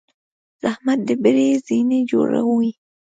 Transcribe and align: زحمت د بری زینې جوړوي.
زحمت 0.61 0.99
د 1.07 1.09
بری 1.23 1.49
زینې 1.65 1.99
جوړوي. 2.11 2.71